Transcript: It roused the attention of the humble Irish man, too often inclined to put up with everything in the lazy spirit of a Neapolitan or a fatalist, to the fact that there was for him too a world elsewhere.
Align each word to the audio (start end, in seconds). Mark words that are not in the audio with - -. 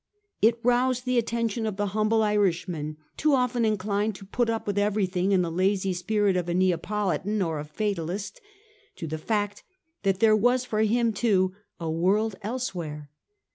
It 0.41 0.57
roused 0.63 1.05
the 1.05 1.19
attention 1.19 1.67
of 1.67 1.75
the 1.77 1.85
humble 1.93 2.23
Irish 2.23 2.67
man, 2.67 2.97
too 3.17 3.35
often 3.35 3.63
inclined 3.63 4.15
to 4.15 4.25
put 4.25 4.49
up 4.49 4.65
with 4.65 4.79
everything 4.79 5.31
in 5.31 5.43
the 5.43 5.51
lazy 5.51 5.93
spirit 5.93 6.35
of 6.35 6.49
a 6.49 6.55
Neapolitan 6.55 7.39
or 7.43 7.59
a 7.59 7.63
fatalist, 7.65 8.41
to 8.95 9.05
the 9.05 9.19
fact 9.19 9.61
that 10.01 10.19
there 10.19 10.35
was 10.35 10.65
for 10.65 10.79
him 10.79 11.13
too 11.13 11.53
a 11.79 11.87
world 11.91 12.35
elsewhere. 12.41 13.11